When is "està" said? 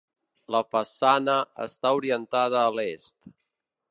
1.67-1.93